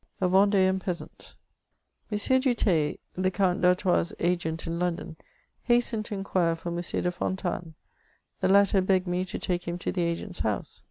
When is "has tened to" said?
5.65-6.15